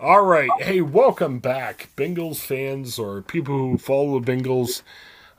All 0.00 0.22
right. 0.22 0.48
Hey, 0.60 0.80
welcome 0.80 1.40
back, 1.40 1.88
Bengals 1.96 2.36
fans 2.36 3.00
or 3.00 3.20
people 3.20 3.58
who 3.58 3.78
follow 3.78 4.20
the 4.20 4.32
Bengals. 4.32 4.82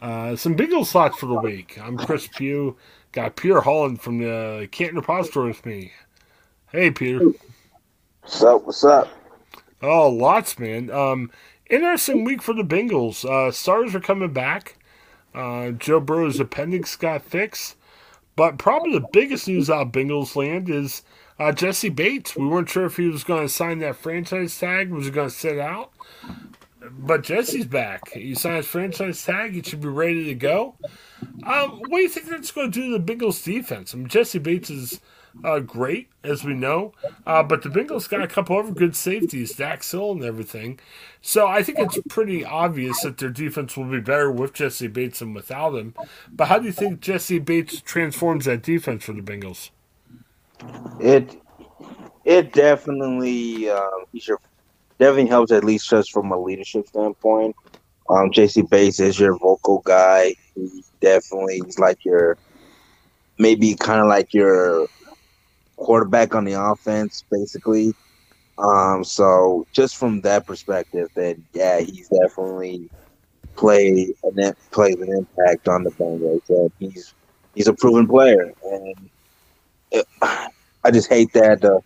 Uh, 0.01 0.35
some 0.35 0.58
Bengals 0.58 0.92
thoughts 0.92 1.17
for 1.17 1.28
the 1.28 1.39
week. 1.39 1.80
I'm 1.82 1.96
Chris 1.96 2.28
Pugh. 2.28 2.75
Got 3.14 3.37
Peter 3.37 3.61
Holland 3.61 4.01
from 4.01 4.17
the 4.17 4.67
Canton 4.69 4.98
Repository 4.98 5.48
with 5.48 5.66
me. 5.66 5.93
Hey, 6.74 6.92
Peter. 6.92 7.32
What's 8.21 8.43
up? 8.43 8.66
What's 8.66 8.84
up? 8.84 9.07
Oh, 9.82 10.09
lots, 10.09 10.60
man. 10.60 10.91
Um, 10.91 11.32
interesting 11.70 12.26
week 12.26 12.41
for 12.41 12.54
the 12.54 12.64
Bengals. 12.64 13.23
Uh, 13.23 13.54
stars 13.54 13.96
are 13.96 14.02
coming 14.02 14.34
back. 14.34 14.78
Uh, 15.34 15.71
Joe 15.71 16.02
Burrow's 16.02 16.38
appendix 16.38 16.98
got 16.98 17.21
fixed. 17.21 17.78
But 18.36 18.57
probably 18.57 18.91
the 18.91 19.07
biggest 19.14 19.48
news 19.48 19.70
out 19.70 19.88
of 19.88 19.94
Bengals 19.94 20.36
land 20.36 20.70
is 20.70 21.02
uh, 21.40 21.52
Jessie 21.52 21.90
Bates. 21.90 22.36
We 22.36 22.48
weren't 22.48 22.70
sure 22.70 22.86
if 22.86 22.98
he 22.98 23.08
was 23.08 23.24
going 23.24 23.44
to 23.44 23.50
sign 23.50 23.80
that 23.80 23.96
franchise 23.96 24.58
tag. 24.60 24.92
Was 24.92 25.05
he 25.05 25.12
going 25.12 25.30
to 25.30 25.36
sit 25.36 25.58
out? 25.58 25.91
But 26.91 27.23
Jessie's 27.23 27.66
back. 27.66 28.12
He 28.12 28.36
signed 28.36 28.58
his 28.58 28.68
franchise 28.68 29.23
tag. 29.23 29.54
He 29.54 29.62
should 29.62 29.82
be 29.82 29.88
ready 29.88 30.26
to 30.26 30.36
go. 30.36 30.76
Um, 31.44 31.82
what 31.88 31.98
do 31.98 32.02
you 32.02 32.10
think 32.10 32.27
that's 32.27 32.52
going 32.52 32.72
to 32.72 32.80
do 32.80 32.91
to 32.91 33.04
the 33.04 33.13
Bengals 33.13 33.44
defense? 33.44 33.94
I 33.94 33.98
mean, 33.98 34.08
Jessie 34.08 34.40
Bates 34.40 34.70
is 34.70 35.02
uh, 35.44 35.60
great, 35.60 36.10
as 36.23 36.44
we 36.44 36.54
know. 36.54 36.94
Uh, 37.26 37.44
but 37.44 37.62
the 37.62 37.70
Bengals 37.70 38.10
got 38.10 38.21
a 38.21 38.27
couple 38.27 38.58
other 38.58 38.71
good 38.71 38.96
safeties, 38.96 39.55
Dax 39.55 39.91
Hill 39.91 40.12
and 40.13 40.24
everything. 40.24 40.80
So 41.21 41.48
I 41.48 41.63
think 41.63 41.80
it's 41.80 41.99
pretty 42.10 42.44
obvious 42.44 43.02
that 43.02 43.18
their 43.18 43.30
defense 43.30 43.77
will 43.77 43.85
be 43.85 43.99
better 43.99 44.32
with 44.32 44.54
Jessie 44.54 44.88
Bates 44.88 45.20
than 45.20 45.34
without 45.34 45.76
him. 45.76 45.94
But 46.32 46.48
how 46.48 46.60
do 46.60 46.66
you 46.66 46.71
think 46.71 47.02
Jessie 47.02 47.40
Bates 47.40 47.82
transforms 47.82 48.46
that 48.46 48.63
defense 48.63 49.04
for 49.04 49.13
the 49.13 49.21
Bengals? 49.21 49.70
It 50.99 51.36
it 52.26 52.54
definitely 52.54 53.70
um, 53.70 54.05
he 54.12 54.20
should 54.20 54.38
definitely 54.99 55.27
helps 55.27 55.52
at 55.52 55.63
least 55.63 55.90
just 55.90 56.12
from 56.12 56.32
a 56.32 56.40
leadership 56.40 56.88
standpoint. 56.88 57.55
Um, 58.10 58.32
Jessie 58.32 58.63
Bates 58.63 58.99
is 58.99 59.20
your 59.20 59.37
vocal 59.37 59.82
guy. 59.85 60.34
He 60.55 60.84
definitely 60.99 61.62
is 61.68 61.80
like 61.80 62.04
your 62.04 62.37
maybe 63.37 63.76
kind 63.76 64.02
of 64.02 64.07
like 64.07 64.33
your 64.33 64.87
quarterback 65.77 66.35
on 66.35 66.43
the 66.43 66.53
offense, 66.53 67.23
basically. 67.31 67.93
Um, 68.57 69.03
so 69.03 69.65
just 69.71 69.95
from 69.95 70.21
that 70.21 70.45
perspective, 70.45 71.09
then 71.15 71.43
yeah, 71.53 71.80
he's 71.80 72.09
definitely 72.09 72.89
played 73.55 74.09
and 74.23 74.55
plays 74.71 74.95
an 74.95 75.09
impact 75.09 75.67
on 75.67 75.83
the 75.83 75.91
Bengals. 75.91 76.41
And 76.49 76.71
he's 76.80 77.13
he's 77.55 77.67
a 77.67 77.73
proven 77.73 78.07
player, 78.07 78.53
and 78.63 79.09
I 80.21 80.91
just 80.91 81.09
hate 81.09 81.33
that 81.33 81.63
uh, 81.63 81.79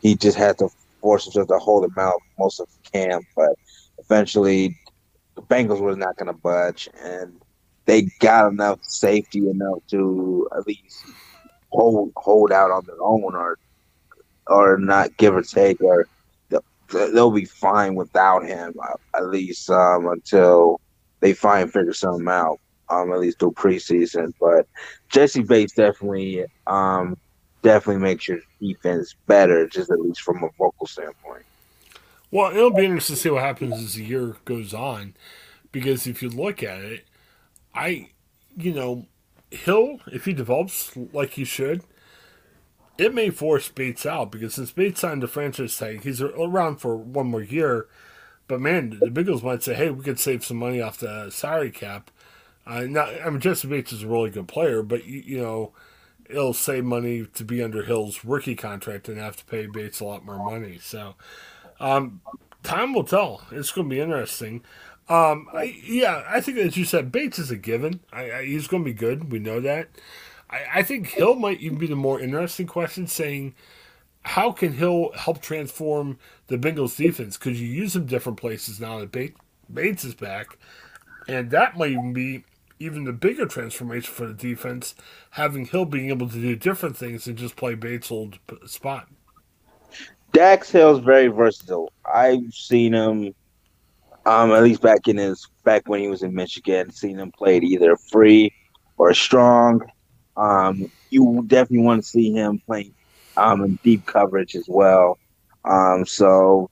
he 0.00 0.14
just 0.16 0.36
had 0.36 0.58
to 0.58 0.68
force 1.00 1.24
himself 1.24 1.48
to 1.48 1.58
hold 1.58 1.84
him 1.84 1.94
out 1.98 2.20
most 2.38 2.60
of 2.60 2.68
camp, 2.92 3.24
but 3.36 3.56
eventually 3.98 4.76
the 5.34 5.42
Bengals 5.42 5.80
were 5.80 5.96
not 5.96 6.16
going 6.16 6.26
to 6.26 6.32
budge, 6.32 6.88
and 7.02 7.40
they 7.84 8.02
got 8.20 8.50
enough 8.50 8.78
safety 8.82 9.48
enough 9.48 9.78
to 9.90 10.48
at 10.56 10.66
least 10.66 11.04
hold 11.70 12.12
hold 12.16 12.52
out 12.52 12.70
on 12.70 12.84
their 12.86 13.02
own, 13.02 13.34
or 13.34 13.58
or 14.46 14.78
not 14.78 15.16
give 15.16 15.34
or 15.34 15.42
take, 15.42 15.80
or 15.80 16.06
they'll 16.88 17.30
be 17.30 17.46
fine 17.46 17.94
without 17.94 18.44
him 18.44 18.74
uh, 18.82 19.16
at 19.16 19.28
least 19.28 19.70
um, 19.70 20.06
until 20.08 20.80
they 21.20 21.32
find 21.32 21.72
figure 21.72 21.92
something 21.92 22.28
out. 22.28 22.58
Um, 22.88 23.10
at 23.10 23.20
least 23.20 23.38
through 23.38 23.52
preseason, 23.52 24.34
but 24.38 24.66
Jessie 25.08 25.42
Bates 25.42 25.72
definitely 25.72 26.44
um, 26.66 27.16
definitely 27.62 28.02
makes 28.02 28.28
your 28.28 28.40
defense 28.60 29.14
better, 29.26 29.66
just 29.66 29.90
at 29.90 30.00
least 30.00 30.20
from 30.20 30.42
a 30.44 30.48
vocal 30.58 30.86
standpoint. 30.86 31.44
Well, 32.30 32.50
it'll 32.50 32.70
be 32.70 32.84
interesting 32.84 33.16
to 33.16 33.22
see 33.22 33.30
what 33.30 33.42
happens 33.42 33.74
as 33.74 33.94
the 33.94 34.04
year 34.04 34.36
goes 34.44 34.72
on, 34.72 35.14
because 35.70 36.06
if 36.06 36.22
you 36.22 36.30
look 36.30 36.62
at 36.62 36.80
it, 36.80 37.04
I, 37.74 38.08
you 38.56 38.72
know, 38.72 39.06
Hill, 39.50 40.00
if 40.06 40.24
he 40.24 40.32
develops 40.32 40.96
like 41.12 41.30
he 41.30 41.44
should, 41.44 41.82
it 42.98 43.14
may 43.14 43.30
force 43.30 43.68
Bates 43.68 44.06
out 44.06 44.30
because 44.30 44.54
since 44.54 44.72
Bates 44.72 45.00
signed 45.00 45.22
the 45.22 45.28
franchise 45.28 45.76
tag, 45.76 46.02
he's 46.02 46.22
around 46.22 46.76
for 46.76 46.96
one 46.96 47.26
more 47.26 47.42
year. 47.42 47.86
But 48.48 48.60
man, 48.60 48.98
the 49.00 49.10
Bengals 49.10 49.42
might 49.42 49.62
say, 49.62 49.74
"Hey, 49.74 49.90
we 49.90 50.04
could 50.04 50.18
save 50.18 50.44
some 50.44 50.58
money 50.58 50.80
off 50.80 50.98
the 50.98 51.30
salary 51.30 51.70
cap." 51.70 52.10
Uh, 52.66 52.82
not, 52.82 53.08
I 53.24 53.30
mean, 53.30 53.40
Jessie 53.40 53.68
Bates 53.68 53.92
is 53.92 54.02
a 54.04 54.08
really 54.08 54.30
good 54.30 54.48
player, 54.48 54.82
but 54.82 55.04
you, 55.04 55.22
you 55.24 55.38
know, 55.38 55.72
it'll 56.32 56.54
save 56.54 56.84
money 56.84 57.26
to 57.34 57.44
be 57.44 57.62
under 57.62 57.82
Hill's 57.82 58.24
rookie 58.24 58.54
contract 58.54 59.08
and 59.08 59.18
have 59.18 59.36
to 59.36 59.44
pay 59.44 59.66
Bates 59.66 60.00
a 60.00 60.04
lot 60.04 60.24
more 60.24 60.38
money. 60.38 60.78
So, 60.80 61.14
um, 61.80 62.20
time 62.62 62.92
will 62.92 63.04
tell. 63.04 63.42
It's 63.50 63.70
going 63.70 63.88
to 63.88 63.94
be 63.94 64.00
interesting. 64.00 64.62
Um, 65.08 65.48
I, 65.52 65.76
yeah, 65.84 66.24
I 66.28 66.40
think 66.40 66.58
as 66.58 66.76
you 66.76 66.84
said, 66.84 67.12
Bates 67.12 67.38
is 67.38 67.50
a 67.50 67.56
given. 67.56 68.00
I, 68.12 68.30
I, 68.32 68.44
he's 68.44 68.68
going 68.68 68.82
to 68.82 68.90
be 68.90 68.94
good. 68.94 69.30
We 69.30 69.38
know 69.38 69.60
that. 69.60 69.88
I, 70.48 70.60
I 70.76 70.82
think 70.82 71.08
Hill 71.08 71.34
might 71.34 71.60
even 71.60 71.78
be 71.78 71.86
the 71.86 71.96
more 71.96 72.20
interesting 72.20 72.66
question, 72.66 73.06
saying 73.06 73.54
how 74.22 74.52
can 74.52 74.72
Hill 74.74 75.10
help 75.16 75.42
transform 75.42 76.18
the 76.46 76.58
Bengals 76.58 76.96
defense? 76.96 77.36
Could 77.36 77.56
you 77.56 77.66
use 77.66 77.96
him 77.96 78.06
different 78.06 78.38
places 78.38 78.80
now 78.80 79.00
that 79.00 79.34
Bates 79.72 80.04
is 80.04 80.14
back? 80.14 80.58
And 81.28 81.50
that 81.50 81.76
might 81.76 81.92
even 81.92 82.12
be 82.12 82.44
even 82.82 83.04
the 83.04 83.12
bigger 83.12 83.46
transformation 83.46 84.12
for 84.12 84.26
the 84.26 84.34
defense, 84.34 84.94
having 85.30 85.66
Hill 85.66 85.84
being 85.84 86.08
able 86.08 86.28
to 86.28 86.40
do 86.40 86.56
different 86.56 86.96
things 86.96 87.24
than 87.24 87.36
just 87.36 87.56
play 87.56 87.74
Bates' 87.74 88.10
old 88.10 88.38
spot. 88.66 89.08
Dax 90.32 90.70
Hill's 90.70 91.00
very 91.00 91.28
versatile. 91.28 91.92
I've 92.04 92.52
seen 92.52 92.94
him, 92.94 93.34
um, 94.26 94.52
at 94.52 94.62
least 94.62 94.80
back 94.80 95.06
in 95.06 95.18
his 95.18 95.46
back 95.64 95.88
when 95.88 96.00
he 96.00 96.08
was 96.08 96.22
in 96.22 96.34
Michigan, 96.34 96.90
seen 96.90 97.18
him 97.18 97.30
play 97.32 97.58
either 97.58 97.96
free 97.96 98.52
or 98.96 99.14
strong. 99.14 99.82
Um, 100.36 100.90
you 101.10 101.44
definitely 101.46 101.84
want 101.84 102.02
to 102.02 102.08
see 102.08 102.32
him 102.32 102.60
playing 102.66 102.94
um, 103.36 103.62
in 103.62 103.78
deep 103.82 104.06
coverage 104.06 104.56
as 104.56 104.66
well. 104.68 105.18
Um, 105.64 106.06
so, 106.06 106.70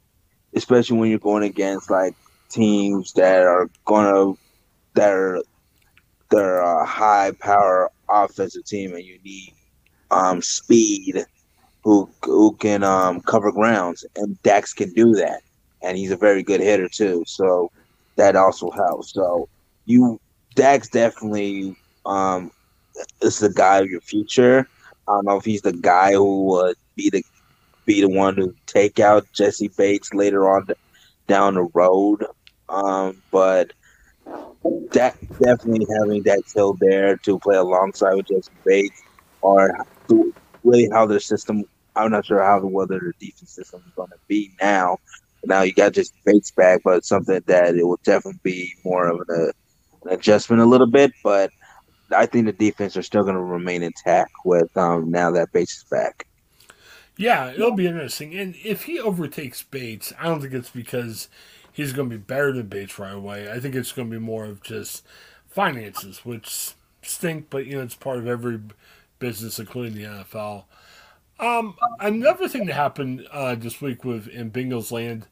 especially 0.54 0.98
when 0.98 1.10
you're 1.10 1.18
going 1.18 1.44
against 1.44 1.90
like 1.90 2.14
teams 2.48 3.12
that 3.12 3.42
are 3.42 3.70
gonna 3.84 4.34
that 4.94 5.10
are 5.10 5.42
they're 6.30 6.60
a 6.60 6.84
high 6.86 7.32
power 7.40 7.90
offensive 8.08 8.64
team, 8.64 8.94
and 8.94 9.04
you 9.04 9.18
need 9.24 9.54
um, 10.10 10.42
speed 10.42 11.24
who 11.82 12.10
who 12.24 12.54
can 12.56 12.82
um, 12.82 13.20
cover 13.22 13.52
grounds, 13.52 14.04
and 14.16 14.40
Dax 14.42 14.72
can 14.72 14.92
do 14.92 15.12
that, 15.14 15.42
and 15.82 15.96
he's 15.96 16.10
a 16.10 16.16
very 16.16 16.42
good 16.42 16.60
hitter 16.60 16.88
too. 16.88 17.24
So 17.26 17.70
that 18.16 18.36
also 18.36 18.70
helps. 18.70 19.12
So 19.12 19.48
you 19.86 20.20
Dax 20.54 20.88
definitely 20.88 21.76
um, 22.06 22.50
is 23.22 23.38
the 23.38 23.52
guy 23.52 23.78
of 23.78 23.90
your 23.90 24.00
future. 24.00 24.68
I 25.08 25.12
don't 25.12 25.26
know 25.26 25.36
if 25.36 25.44
he's 25.44 25.62
the 25.62 25.72
guy 25.72 26.12
who 26.12 26.44
would 26.44 26.76
be 26.96 27.10
the 27.10 27.22
be 27.86 28.00
the 28.00 28.08
one 28.08 28.36
to 28.36 28.54
take 28.66 29.00
out 29.00 29.26
Jessie 29.32 29.70
Bates 29.76 30.12
later 30.12 30.48
on 30.48 30.66
down 31.26 31.54
the 31.54 31.68
road. 31.74 32.24
Um, 32.68 33.22
but 33.30 33.72
that 34.92 35.16
definitely 35.38 35.86
having 35.98 36.22
that 36.24 36.42
Hill 36.54 36.76
there 36.80 37.16
to 37.18 37.38
play 37.38 37.56
alongside 37.56 38.14
with 38.14 38.26
Jessie 38.28 38.50
Bates 38.64 39.02
or 39.40 39.74
really 40.64 40.88
how 40.92 41.06
their 41.06 41.20
system. 41.20 41.64
I'm 41.96 42.10
not 42.10 42.26
sure 42.26 42.42
how 42.42 42.60
the 42.60 42.66
whether 42.66 42.98
the 42.98 43.12
defense 43.26 43.52
system 43.52 43.82
is 43.86 43.92
going 43.94 44.10
to 44.10 44.18
be 44.28 44.52
now. 44.60 44.98
Now 45.44 45.62
you 45.62 45.72
got 45.72 45.92
just 45.92 46.12
Bates 46.24 46.50
back, 46.50 46.82
but 46.84 47.04
something 47.04 47.40
that 47.46 47.74
it 47.74 47.84
will 47.84 48.00
definitely 48.04 48.40
be 48.42 48.74
more 48.84 49.08
of 49.08 49.20
an, 49.28 49.52
an 50.04 50.12
adjustment 50.12 50.62
a 50.62 50.66
little 50.66 50.86
bit. 50.86 51.12
But 51.24 51.50
I 52.14 52.26
think 52.26 52.46
the 52.46 52.52
defense 52.52 52.96
are 52.96 53.02
still 53.02 53.22
going 53.22 53.34
to 53.34 53.40
remain 53.40 53.82
intact 53.82 54.32
with 54.44 54.74
um, 54.76 55.10
now 55.10 55.30
that 55.32 55.52
Bates 55.52 55.78
is 55.78 55.84
back. 55.90 56.26
Yeah, 57.16 57.50
it'll 57.50 57.72
be 57.72 57.86
interesting. 57.86 58.34
And 58.34 58.54
if 58.64 58.84
he 58.84 58.98
overtakes 58.98 59.62
Bates, 59.62 60.12
I 60.18 60.24
don't 60.24 60.40
think 60.40 60.54
it's 60.54 60.70
because 60.70 61.28
he's 61.80 61.92
going 61.94 62.10
to 62.10 62.16
be 62.16 62.22
better 62.22 62.52
than 62.52 62.66
Bates 62.66 62.98
right 62.98 63.14
away. 63.14 63.50
I 63.50 63.58
think 63.58 63.74
it's 63.74 63.92
going 63.92 64.10
to 64.10 64.18
be 64.18 64.22
more 64.22 64.44
of 64.44 64.62
just 64.62 65.02
finances, 65.48 66.24
which 66.24 66.72
stink, 67.02 67.46
but 67.48 67.66
you 67.66 67.76
know 67.76 67.82
it's 67.82 67.94
part 67.94 68.18
of 68.18 68.26
every 68.26 68.60
business, 69.18 69.58
including 69.58 69.94
the 69.94 70.04
NFL. 70.04 70.64
Um, 71.38 71.74
another 71.98 72.48
thing 72.48 72.66
that 72.66 72.74
happened 72.74 73.26
uh, 73.32 73.54
this 73.54 73.80
week 73.80 74.04
with 74.04 74.28
in 74.28 74.50
Bengals 74.50 74.92
land, 74.92 75.26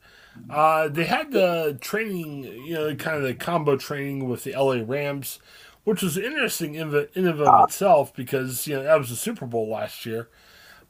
uh, 0.48 0.88
they 0.88 1.04
had 1.04 1.32
the 1.32 1.76
training, 1.82 2.44
you 2.44 2.74
know, 2.74 2.94
kind 2.94 3.18
of 3.18 3.24
the 3.24 3.34
combo 3.34 3.76
training 3.76 4.26
with 4.26 4.44
the 4.44 4.52
LA 4.52 4.82
Rams, 4.82 5.40
which 5.84 6.00
was 6.00 6.16
interesting 6.16 6.76
in, 6.76 6.92
the, 6.92 7.10
in 7.14 7.26
of 7.26 7.40
itself 7.64 8.14
because 8.14 8.66
you 8.66 8.76
know 8.76 8.84
that 8.84 8.98
was 8.98 9.10
the 9.10 9.16
Super 9.16 9.44
Bowl 9.44 9.68
last 9.68 10.06
year. 10.06 10.30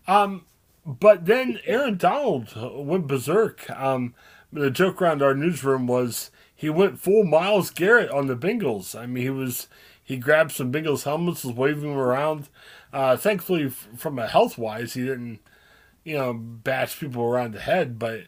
Um, 0.07 0.45
but 0.87 1.27
then 1.27 1.59
Aaron 1.67 1.97
Donald 1.97 2.53
went 2.55 3.09
berserk. 3.09 3.69
Um, 3.71 4.15
the 4.53 4.71
joke 4.71 5.01
around 5.03 5.23
our 5.23 5.35
newsroom 5.35 5.87
was 5.87 6.31
he 6.55 6.69
went 6.69 6.99
full 6.99 7.25
Myles 7.25 7.71
Garrett 7.71 8.11
on 8.11 8.27
the 8.27 8.37
Bengals. 8.37 8.99
I 8.99 9.07
mean, 9.07 9.23
he 9.23 9.31
was 9.31 9.69
he 10.03 10.17
grabbed 10.17 10.53
some 10.53 10.73
Bengals 10.73 11.05
helmets, 11.05 11.45
was 11.45 11.55
waving 11.55 11.83
them 11.83 11.99
around. 11.99 12.49
Uh, 12.93 13.17
thankfully, 13.17 13.69
from 13.69 14.19
a 14.19 14.27
health 14.27 14.57
wise, 14.59 14.95
he 14.95 15.03
didn't 15.03 15.41
you 16.05 16.17
know 16.17 16.33
bash 16.33 16.99
people 16.99 17.23
around 17.23 17.53
the 17.53 17.61
head. 17.61 17.99
But 17.99 18.23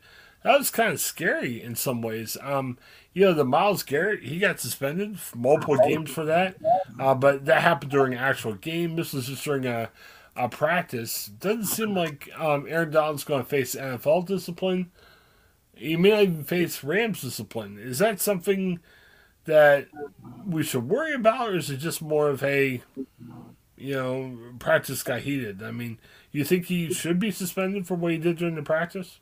that 0.44 0.58
was 0.58 0.70
kind 0.70 0.92
of 0.92 1.00
scary 1.00 1.62
in 1.62 1.74
some 1.74 2.02
ways. 2.02 2.36
Um, 2.42 2.78
you 3.12 3.24
know, 3.24 3.34
the 3.34 3.44
Myles 3.44 3.82
Garrett, 3.82 4.22
he 4.22 4.38
got 4.38 4.60
suspended 4.60 5.18
multiple 5.34 5.76
games 5.76 6.10
for 6.10 6.24
that, 6.26 6.56
uh, 6.98 7.14
but 7.14 7.46
that 7.46 7.62
happened 7.62 7.90
during 7.90 8.12
an 8.12 8.20
actual 8.20 8.54
game. 8.54 8.96
This 8.96 9.12
was 9.12 9.26
just 9.26 9.44
during 9.44 9.66
a, 9.66 9.90
a 10.36 10.48
practice. 10.48 11.26
Doesn't 11.26 11.64
seem 11.64 11.94
like 11.94 12.30
um, 12.38 12.66
Aaron 12.68 12.90
Donald's 12.90 13.24
going 13.24 13.42
to 13.42 13.48
face 13.48 13.74
NFL 13.74 14.26
discipline. 14.26 14.92
He 15.80 15.96
may 15.96 16.10
not 16.10 16.22
even 16.22 16.44
face 16.44 16.84
Rams 16.84 17.22
discipline. 17.22 17.78
Is 17.78 17.98
that 18.00 18.20
something 18.20 18.80
that 19.44 19.86
we 20.46 20.62
should 20.62 20.86
worry 20.86 21.14
about, 21.14 21.48
or 21.48 21.56
is 21.56 21.70
it 21.70 21.78
just 21.78 22.02
more 22.02 22.28
of 22.28 22.42
a, 22.42 22.82
you 23.78 23.94
know, 23.94 24.36
practice 24.58 25.02
got 25.02 25.20
heated? 25.20 25.62
I 25.62 25.70
mean, 25.70 25.98
you 26.32 26.44
think 26.44 26.66
he 26.66 26.92
should 26.92 27.18
be 27.18 27.30
suspended 27.30 27.86
for 27.86 27.94
what 27.94 28.12
he 28.12 28.18
did 28.18 28.36
during 28.36 28.56
the 28.56 28.62
practice? 28.62 29.20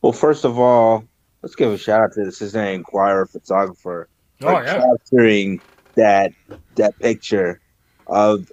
Well, 0.00 0.12
first 0.12 0.46
of 0.46 0.58
all, 0.58 1.04
let's 1.42 1.54
give 1.54 1.70
a 1.70 1.76
shout 1.76 2.00
out 2.00 2.12
to 2.14 2.24
the 2.24 2.32
Cincinnati 2.32 2.72
Enquirer 2.72 3.26
photographer 3.26 4.08
oh, 4.42 4.60
yeah. 4.60 4.78
capturing 4.78 5.60
that 5.94 6.32
that 6.76 6.98
picture 7.00 7.60
of 8.06 8.50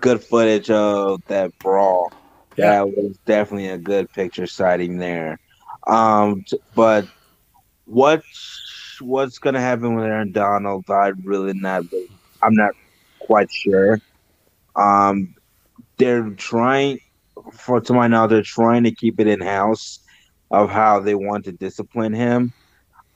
good 0.00 0.24
footage 0.24 0.70
of 0.70 1.22
that 1.26 1.56
brawl. 1.58 2.10
Yeah. 2.56 2.70
That 2.70 2.96
was 2.96 3.18
definitely 3.26 3.68
a 3.68 3.78
good 3.78 4.10
picture 4.10 4.46
sighting 4.46 4.96
there. 4.96 5.38
Um, 5.86 6.44
but 6.74 7.06
what 7.86 8.22
what's 9.00 9.38
gonna 9.38 9.60
happen 9.60 9.94
with 9.94 10.04
Aaron 10.04 10.32
Donald? 10.32 10.84
I 10.90 11.12
really 11.24 11.54
not. 11.54 11.84
I'm 12.42 12.54
not 12.54 12.72
quite 13.20 13.50
sure. 13.50 14.00
Um, 14.76 15.34
they're 15.98 16.30
trying, 16.30 17.00
for 17.52 17.80
to 17.80 17.92
my 17.92 18.06
knowledge, 18.06 18.30
they're 18.30 18.42
trying 18.42 18.84
to 18.84 18.94
keep 18.94 19.20
it 19.20 19.26
in 19.26 19.40
house 19.40 20.00
of 20.50 20.70
how 20.70 21.00
they 21.00 21.14
want 21.14 21.44
to 21.44 21.52
discipline 21.52 22.12
him. 22.12 22.52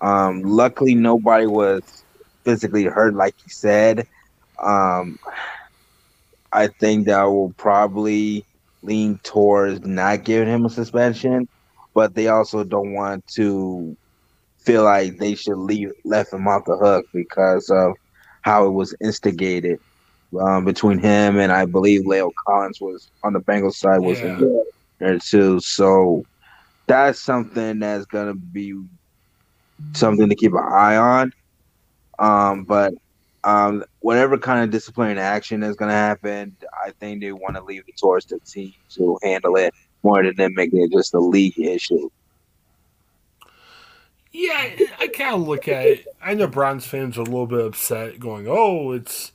Um, 0.01 0.43
luckily, 0.43 0.95
nobody 0.95 1.47
was 1.47 2.05
physically 2.45 2.85
hurt, 2.85 3.15
like 3.15 3.35
you 3.45 3.51
said. 3.51 4.07
Um, 4.59 5.19
I 6.53 6.67
think 6.69 7.07
that 7.07 7.25
will 7.25 7.53
probably 7.57 8.45
lean 8.83 9.19
towards 9.23 9.87
not 9.87 10.25
giving 10.25 10.49
him 10.49 10.67
a 10.67 10.71
suspension, 10.71 11.49
but 11.95 12.15
they 12.15 12.29
also 12.29 12.65
don't 12.65 12.93
want 12.93 13.27
to 13.29 13.97
feel 14.59 14.85
like 14.85 15.19
they 15.19 15.35
should 15.35 15.59
leave 15.59 15.93
left 16.05 16.33
him 16.33 16.47
off 16.47 16.65
the 16.65 16.77
hook 16.77 17.07
because 17.13 17.69
of 17.71 17.95
how 18.43 18.67
it 18.67 18.71
was 18.71 18.95
instigated 19.01 19.79
um, 20.41 20.65
between 20.65 20.99
him 20.99 21.39
and 21.39 21.53
I 21.53 21.65
believe 21.65 22.03
La'el 22.03 22.33
Collins 22.47 22.81
was 22.81 23.11
on 23.23 23.33
the 23.33 23.41
Bengals 23.41 23.75
side 23.75 24.01
was 24.01 24.21
yeah. 24.21 24.41
there 24.99 25.19
too. 25.19 25.61
So 25.61 26.25
that's 26.87 27.21
something 27.21 27.81
that's 27.81 28.07
gonna 28.07 28.35
be 28.35 28.75
something 29.95 30.29
to 30.29 30.35
keep 30.35 30.53
an 30.53 30.65
eye 30.65 30.97
on. 30.97 31.33
Um, 32.19 32.65
but 32.65 32.95
um, 33.45 33.85
whatever 34.01 34.39
kind 34.39 34.63
of 34.63 34.71
disciplinary 34.71 35.19
action 35.19 35.63
is 35.63 35.77
gonna 35.77 35.93
happen, 35.93 36.57
I 36.85 36.93
think 36.93 37.21
they 37.21 37.33
want 37.33 37.57
to 37.57 37.63
leave 37.63 37.85
it 37.87 37.97
towards 37.99 38.27
the 38.27 38.39
team 38.41 38.75
to 38.91 39.19
handle 39.23 39.57
it 39.57 39.75
more 40.03 40.23
than 40.23 40.37
them 40.37 40.55
making 40.55 40.83
it 40.83 40.93
just 40.93 41.15
a 41.15 41.19
league 41.19 41.59
issue. 41.59 42.11
Yeah, 44.33 44.71
I 44.99 45.09
kind 45.09 45.35
of 45.35 45.47
look 45.47 45.69
at 45.69 45.85
it. 45.85 46.07
I 46.23 46.35
know 46.35 46.47
Browns 46.47 46.87
fans 46.87 47.19
are 47.19 47.23
a 47.23 47.25
little 47.25 47.47
bit 47.47 47.65
upset, 47.65 48.19
going, 48.19 48.47
"Oh, 48.49 48.93
it's 48.93 49.33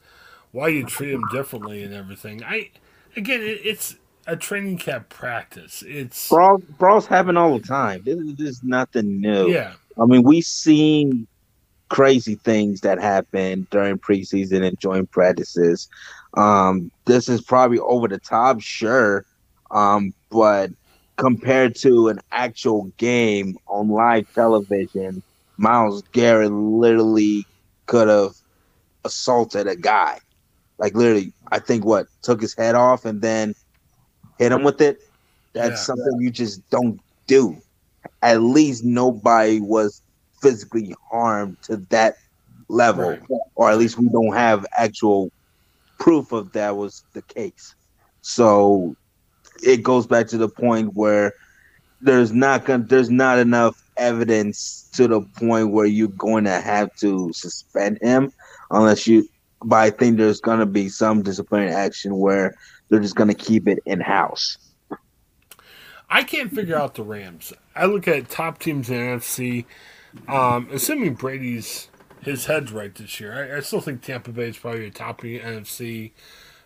why 0.51 0.69
you 0.69 0.85
treat 0.85 1.11
them 1.11 1.23
differently 1.31 1.83
and 1.83 1.93
everything." 1.93 2.43
I 2.43 2.71
again, 3.15 3.41
it, 3.41 3.61
it's 3.63 3.95
a 4.25 4.35
training 4.35 4.79
camp 4.79 5.09
practice. 5.09 5.83
It's 5.85 6.29
brawls, 6.29 6.63
brawls 6.79 7.05
happen 7.05 7.37
all 7.37 7.59
the 7.59 7.65
time. 7.65 8.01
This 8.05 8.17
is, 8.17 8.35
this 8.35 8.49
is 8.49 8.63
nothing 8.63 9.21
new. 9.21 9.49
Yeah, 9.49 9.73
I 10.01 10.05
mean, 10.05 10.23
we've 10.23 10.43
seen 10.43 11.27
crazy 11.89 12.35
things 12.35 12.81
that 12.81 12.99
happen 12.99 13.67
during 13.71 13.97
preseason 13.99 14.65
and 14.65 14.79
joint 14.79 15.09
practices. 15.11 15.89
Um, 16.33 16.91
this 17.05 17.29
is 17.29 17.41
probably 17.41 17.79
over 17.79 18.07
the 18.07 18.19
top, 18.19 18.61
sure, 18.61 19.25
um, 19.71 20.13
but 20.29 20.71
compared 21.17 21.75
to 21.75 22.09
an 22.09 22.19
actual 22.31 22.85
game 22.97 23.57
on 23.67 23.89
live 23.89 24.31
television, 24.33 25.21
Myles 25.57 26.03
Garrett 26.11 26.51
literally 26.51 27.45
could 27.87 28.07
have 28.07 28.35
assaulted 29.03 29.67
a 29.67 29.75
guy. 29.75 30.19
Like 30.77 30.93
literally, 30.95 31.33
I 31.51 31.59
think 31.59 31.85
what 31.85 32.07
took 32.21 32.41
his 32.41 32.53
head 32.53 32.75
off 32.75 33.05
and 33.05 33.21
then 33.21 33.55
hit 34.37 34.51
him 34.51 34.63
with 34.63 34.79
it. 34.81 35.01
That's 35.53 35.69
yeah. 35.71 35.75
something 35.75 36.21
you 36.21 36.29
just 36.29 36.67
don't 36.69 36.99
do. 37.25 37.57
At 38.21 38.41
least 38.41 38.83
nobody 38.83 39.59
was 39.59 40.01
physically 40.41 40.95
harmed 41.09 41.57
to 41.63 41.77
that 41.89 42.17
level, 42.67 43.09
right. 43.09 43.21
or 43.55 43.71
at 43.71 43.77
least 43.79 43.97
we 43.97 44.07
don't 44.09 44.33
have 44.33 44.65
actual 44.77 45.31
proof 45.99 46.31
of 46.31 46.51
that 46.51 46.77
was 46.77 47.03
the 47.13 47.23
case. 47.23 47.73
So 48.21 48.95
it 49.63 49.83
goes 49.83 50.07
back 50.07 50.27
to 50.27 50.37
the 50.37 50.49
point 50.49 50.93
where 50.93 51.33
there's 52.01 52.31
not 52.31 52.65
gonna 52.65 52.83
there's 52.83 53.09
not 53.09 53.39
enough 53.39 53.83
evidence 53.97 54.89
to 54.93 55.07
the 55.07 55.21
point 55.21 55.71
where 55.71 55.85
you're 55.85 56.07
going 56.09 56.43
to 56.43 56.61
have 56.61 56.95
to 56.95 57.31
suspend 57.33 57.97
him 58.01 58.31
unless 58.71 59.07
you 59.07 59.27
but 59.63 59.77
I 59.77 59.89
think 59.89 60.17
there's 60.17 60.39
gonna 60.39 60.67
be 60.67 60.89
some 60.89 61.23
disciplinary 61.23 61.71
action 61.71 62.17
where 62.17 62.53
they're 62.89 62.99
just 62.99 63.15
going 63.15 63.29
to 63.29 63.33
keep 63.33 63.67
it 63.67 63.79
in 63.85 63.99
house. 63.99 64.57
I 66.09 66.23
can't 66.23 66.53
figure 66.53 66.77
out 66.77 66.95
the 66.95 67.03
Rams. 67.03 67.53
I 67.75 67.85
look 67.85 68.07
at 68.07 68.29
top 68.29 68.59
teams 68.59 68.89
in 68.89 68.95
NFC. 68.95 69.65
Um, 70.27 70.69
assuming 70.71 71.15
Brady's 71.15 71.89
his 72.21 72.45
head's 72.45 72.71
right 72.71 72.93
this 72.95 73.19
year, 73.19 73.53
I, 73.53 73.57
I, 73.57 73.59
still 73.59 73.81
think 73.81 74.01
Tampa 74.01 74.31
Bay 74.31 74.49
is 74.49 74.57
probably 74.57 74.87
a 74.87 74.89
top 74.89 75.21
NFC. 75.21 76.11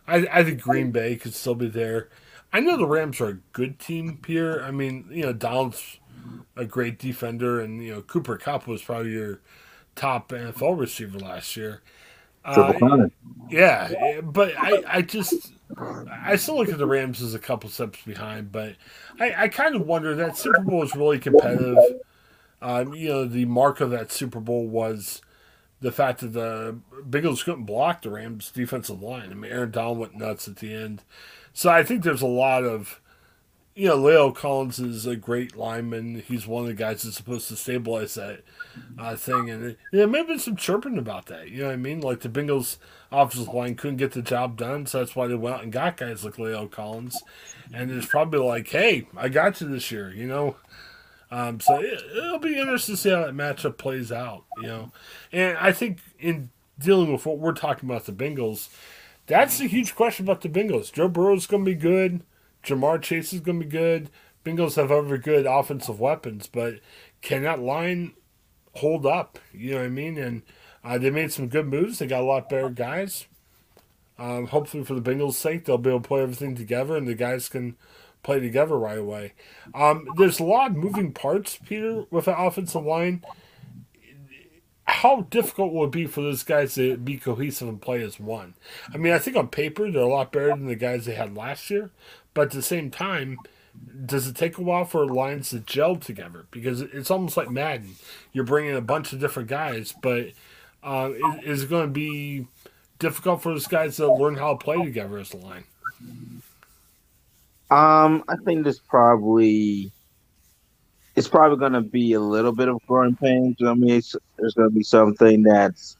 I, 0.07 0.27
I 0.31 0.43
think 0.43 0.61
Green 0.61 0.91
Bay 0.91 1.15
could 1.17 1.33
still 1.33 1.55
be 1.55 1.67
there. 1.67 2.07
I 2.53 2.59
know 2.59 2.77
the 2.77 2.87
Rams 2.87 3.21
are 3.21 3.29
a 3.29 3.37
good 3.53 3.79
team 3.79 4.19
here. 4.27 4.61
I 4.65 4.71
mean, 4.71 5.05
you 5.09 5.23
know, 5.23 5.33
Donald's 5.33 5.99
a 6.55 6.65
great 6.65 6.99
defender, 6.99 7.61
and 7.61 7.83
you 7.83 7.93
know 7.93 8.01
Cooper 8.01 8.37
Kupp 8.37 8.67
was 8.67 8.81
probably 8.81 9.11
your 9.11 9.39
top 9.95 10.29
NFL 10.29 10.79
receiver 10.79 11.19
last 11.19 11.55
year. 11.55 11.81
Uh, 12.43 13.07
yeah, 13.49 14.21
but 14.21 14.53
I, 14.57 14.83
I 14.87 15.01
just 15.01 15.53
I 15.77 16.35
still 16.35 16.57
look 16.57 16.69
at 16.69 16.77
the 16.77 16.87
Rams 16.87 17.21
as 17.21 17.33
a 17.33 17.39
couple 17.39 17.69
steps 17.69 17.99
behind, 18.03 18.51
but 18.51 18.75
I, 19.19 19.43
I 19.43 19.47
kind 19.47 19.75
of 19.75 19.85
wonder 19.85 20.15
that 20.15 20.37
Super 20.37 20.61
Bowl 20.61 20.79
was 20.79 20.95
really 20.95 21.19
competitive. 21.19 21.77
Um, 22.61 22.93
you 22.93 23.09
know, 23.09 23.25
the 23.25 23.45
mark 23.45 23.79
of 23.79 23.91
that 23.91 24.11
Super 24.11 24.39
Bowl 24.39 24.67
was 24.67 25.21
the 25.81 25.91
fact 25.91 26.21
that 26.21 26.33
the 26.33 26.77
Bengals 27.09 27.43
couldn't 27.43 27.65
block 27.65 28.01
the 28.01 28.11
Rams' 28.11 28.51
defensive 28.51 29.01
line. 29.01 29.31
I 29.31 29.33
mean, 29.33 29.51
Aaron 29.51 29.71
Donald 29.71 29.97
went 29.99 30.15
nuts 30.15 30.47
at 30.47 30.57
the 30.57 30.73
end. 30.73 31.03
So 31.53 31.69
I 31.69 31.83
think 31.83 32.03
there's 32.03 32.21
a 32.21 32.27
lot 32.27 32.63
of 32.63 33.01
you 33.73 33.87
know, 33.87 33.97
La'el 33.97 34.35
Collins 34.35 34.79
is 34.79 35.05
a 35.05 35.15
great 35.15 35.55
lineman. 35.55 36.21
He's 36.27 36.45
one 36.45 36.63
of 36.63 36.67
the 36.67 36.73
guys 36.73 37.03
that's 37.03 37.15
supposed 37.15 37.47
to 37.47 37.55
stabilize 37.55 38.15
that 38.15 38.41
uh, 38.99 39.15
thing. 39.15 39.49
And 39.49 39.77
yeah, 39.93 40.05
maybe 40.05 40.37
some 40.37 40.57
chirping 40.57 40.97
about 40.97 41.27
that. 41.27 41.49
You 41.49 41.61
know 41.61 41.67
what 41.67 41.73
I 41.73 41.77
mean? 41.77 42.01
Like 42.01 42.19
the 42.19 42.29
Bengals 42.29 42.77
offensive 43.11 43.53
line 43.53 43.75
couldn't 43.75 43.97
get 43.97 44.11
the 44.11 44.21
job 44.21 44.57
done, 44.57 44.85
so 44.85 44.99
that's 44.99 45.15
why 45.15 45.27
they 45.27 45.35
went 45.35 45.55
out 45.55 45.63
and 45.63 45.71
got 45.71 45.97
guys 45.97 46.25
like 46.25 46.35
La'el 46.35 46.69
Collins. 46.69 47.23
And 47.73 47.89
it's 47.91 48.05
probably 48.05 48.39
like, 48.39 48.67
hey, 48.67 49.07
I 49.15 49.29
got 49.29 49.61
you 49.61 49.69
this 49.69 49.89
year, 49.89 50.13
you 50.13 50.27
know? 50.27 50.57
Um, 51.31 51.61
so 51.61 51.81
it, 51.81 52.01
will 52.13 52.39
be 52.39 52.59
interesting 52.59 52.95
to 52.95 53.01
see 53.01 53.09
how 53.09 53.25
that 53.25 53.33
matchup 53.33 53.77
plays 53.77 54.11
out, 54.11 54.43
you 54.57 54.67
know? 54.67 54.91
And 55.31 55.57
I 55.57 55.71
think 55.71 55.99
in 56.19 56.49
dealing 56.77 57.13
with 57.13 57.25
what 57.25 57.37
we're 57.39 57.53
talking 57.53 57.89
about, 57.89 58.05
the 58.05 58.11
Bengals, 58.11 58.67
that's 59.27 59.57
the 59.57 59.67
huge 59.67 59.95
question 59.95 60.25
about 60.25 60.41
the 60.41 60.49
Bengals. 60.49 60.91
Joe 60.91 61.07
Burrow's 61.07 61.47
going 61.47 61.65
to 61.65 61.71
be 61.71 61.75
good. 61.75 62.23
Ja'Marr 62.63 63.01
Chase 63.01 63.33
is 63.33 63.39
going 63.39 63.59
to 63.59 63.65
be 63.65 63.71
good. 63.71 64.09
Bengals 64.45 64.75
have 64.75 64.91
other 64.91 65.17
good 65.17 65.45
offensive 65.45 65.99
weapons, 65.99 66.47
but 66.47 66.75
can 67.21 67.43
that 67.43 67.59
line 67.59 68.13
hold 68.75 69.05
up? 69.05 69.39
You 69.53 69.71
know 69.71 69.77
what 69.77 69.85
I 69.85 69.89
mean? 69.89 70.17
And 70.17 70.41
uh, 70.83 70.97
they 70.97 71.09
made 71.09 71.31
some 71.31 71.47
good 71.47 71.67
moves. 71.67 71.99
They 71.99 72.07
got 72.07 72.21
a 72.21 72.25
lot 72.25 72.49
better 72.49 72.69
guys. 72.69 73.27
Um, 74.17 74.47
hopefully, 74.47 74.83
for 74.83 74.93
the 74.93 75.01
Bengals' 75.01 75.33
sake, 75.33 75.65
they'll 75.65 75.77
be 75.77 75.89
able 75.89 76.01
to 76.01 76.07
play 76.07 76.21
everything 76.21 76.55
together, 76.55 76.95
and 76.95 77.07
the 77.07 77.15
guys 77.15 77.49
can 77.49 77.75
play 78.23 78.39
together 78.39 78.77
right 78.77 78.97
away. 78.97 79.33
Um, 79.73 80.07
there's 80.17 80.39
a 80.39 80.43
lot 80.43 80.71
of 80.71 80.77
moving 80.77 81.11
parts, 81.11 81.57
Peter, 81.65 82.05
with 82.11 82.25
the 82.25 82.37
offensive 82.37 82.83
line. 82.83 83.23
How 85.01 85.21
difficult 85.31 85.73
will 85.73 85.85
it 85.85 85.91
be 85.91 86.05
for 86.05 86.21
those 86.21 86.43
guys 86.43 86.75
to 86.75 86.95
be 86.95 87.17
cohesive 87.17 87.67
and 87.67 87.81
play 87.81 88.03
as 88.03 88.19
one? 88.19 88.53
I 88.93 88.97
mean, 88.97 89.13
I 89.13 89.17
think 89.17 89.35
on 89.35 89.47
paper 89.47 89.89
they're 89.89 90.03
a 90.03 90.07
lot 90.07 90.31
better 90.31 90.49
than 90.49 90.67
the 90.67 90.75
guys 90.75 91.05
they 91.05 91.15
had 91.15 91.35
last 91.35 91.71
year, 91.71 91.89
but 92.35 92.43
at 92.43 92.51
the 92.51 92.61
same 92.61 92.91
time, 92.91 93.39
does 94.05 94.27
it 94.27 94.35
take 94.35 94.59
a 94.59 94.61
while 94.61 94.85
for 94.85 95.07
lines 95.07 95.49
to 95.49 95.59
gel 95.59 95.95
together? 95.95 96.45
Because 96.51 96.81
it's 96.81 97.09
almost 97.09 97.35
like 97.35 97.49
Madden. 97.49 97.95
You're 98.31 98.43
bringing 98.43 98.75
a 98.75 98.81
bunch 98.81 99.11
of 99.11 99.19
different 99.19 99.49
guys, 99.49 99.91
but 100.03 100.33
uh, 100.83 101.09
is, 101.15 101.43
is 101.45 101.63
it 101.63 101.69
going 101.71 101.87
to 101.87 101.91
be 101.91 102.45
difficult 102.99 103.41
for 103.41 103.53
those 103.53 103.65
guys 103.65 103.95
to 103.95 104.13
learn 104.13 104.35
how 104.35 104.53
to 104.53 104.63
play 104.63 104.83
together 104.83 105.17
as 105.17 105.33
a 105.33 105.37
line? 105.37 105.63
Um, 107.71 108.23
I 108.29 108.35
think 108.45 108.65
there's 108.65 108.77
probably 108.77 109.91
it's 111.15 111.27
probably 111.27 111.57
going 111.57 111.73
to 111.73 111.81
be 111.81 112.13
a 112.13 112.19
little 112.19 112.53
bit 112.53 112.69
of 112.69 112.79
growing 112.87 113.15
pains. 113.15 113.57
I 113.65 113.73
mean, 113.73 114.01
there's 114.37 114.53
going 114.53 114.69
to 114.69 114.75
be 114.75 114.83
something 114.83 115.43
that's 115.43 115.97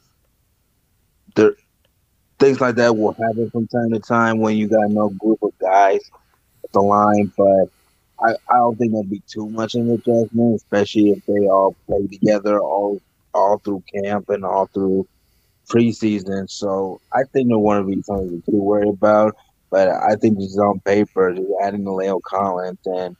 there. 1.36 1.56
Things 2.40 2.60
like 2.60 2.76
that 2.76 2.98
will 2.98 3.14
happen 3.14 3.50
from 3.52 3.68
time 3.68 3.92
to 3.92 4.00
time 4.00 4.40
when 4.40 4.58
you 4.58 4.68
got 4.68 4.90
no 4.90 5.10
group 5.10 5.44
of 5.44 5.52
guys 5.60 6.00
at 6.64 6.72
the 6.72 6.82
line, 6.82 7.32
but 7.38 7.68
I, 8.20 8.32
I 8.50 8.58
don't 8.58 8.78
think 8.78 8.92
there'll 8.92 9.04
be 9.04 9.22
too 9.28 9.48
much 9.50 9.76
of 9.76 9.82
an 9.82 9.92
adjustment, 9.92 10.56
especially 10.56 11.12
if 11.12 11.26
they 11.26 11.48
all 11.48 11.76
play 11.86 12.08
together 12.08 12.60
all 12.60 13.00
all 13.34 13.60
through 13.60 13.84
camp 13.94 14.30
and 14.30 14.44
all 14.44 14.66
through 14.68 15.08
preseason. 15.70 16.50
So 16.50 17.00
I 17.14 17.24
think 17.32 17.50
there 17.50 17.58
won't 17.58 17.88
be 17.88 18.02
something 18.02 18.42
to 18.42 18.52
worry 18.52 18.90
about. 18.90 19.36
But 19.70 19.90
I 19.90 20.16
think 20.16 20.40
just 20.40 20.60
on 20.60 20.82
paper, 20.82 21.34
just 21.34 21.48
adding 21.64 21.86
the 21.86 21.92
La'el 21.92 22.22
Collins 22.22 22.80
and 22.86 23.16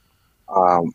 um, 0.50 0.92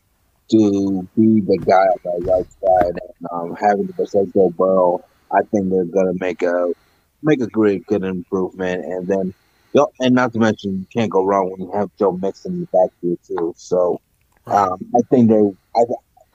to 0.51 1.09
be 1.17 1.41
the 1.41 1.59
guy 1.67 1.75
on 1.75 1.99
the 2.05 2.27
right 2.27 2.47
side 2.61 3.01
and 3.03 3.29
um, 3.33 3.57
having 3.57 3.87
the 3.87 4.31
Joe 4.35 4.51
Burrow, 4.51 5.05
I 5.33 5.43
think 5.51 5.71
they're 5.71 5.85
gonna 5.85 6.15
make 6.21 6.43
a 6.43 6.73
make 7.23 7.41
a 7.41 7.47
great 7.47 7.87
good 7.87 8.05
improvement. 8.05 8.85
And 8.85 9.09
then, 9.09 9.35
and 10.01 10.15
not 10.15 10.33
to 10.33 10.39
mention, 10.39 10.79
you 10.81 10.87
can't 10.93 11.11
go 11.11 11.25
wrong 11.25 11.51
when 11.51 11.63
you 11.63 11.73
have 11.73 11.91
Joe 11.99 12.13
Mixon 12.13 12.53
in 12.53 12.61
the 12.61 12.67
backfield 12.67 13.19
too. 13.27 13.55
So 13.57 14.01
um, 14.47 14.79
I 14.95 15.01
think 15.11 15.29
they, 15.31 15.53
I, 15.77 15.83